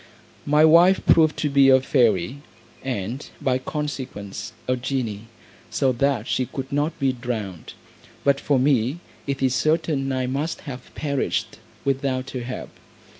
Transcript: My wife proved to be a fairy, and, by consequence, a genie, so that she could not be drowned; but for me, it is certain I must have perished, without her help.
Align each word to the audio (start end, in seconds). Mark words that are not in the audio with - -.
My 0.47 0.65
wife 0.65 1.05
proved 1.05 1.37
to 1.37 1.47
be 1.49 1.69
a 1.69 1.79
fairy, 1.79 2.41
and, 2.81 3.29
by 3.39 3.59
consequence, 3.59 4.51
a 4.67 4.75
genie, 4.75 5.27
so 5.69 5.91
that 5.91 6.25
she 6.27 6.47
could 6.47 6.71
not 6.71 6.97
be 6.97 7.13
drowned; 7.13 7.73
but 8.23 8.39
for 8.39 8.57
me, 8.57 8.97
it 9.27 9.43
is 9.43 9.53
certain 9.53 10.11
I 10.11 10.25
must 10.25 10.61
have 10.61 10.89
perished, 10.95 11.59
without 11.85 12.31
her 12.31 12.41
help. 12.41 12.71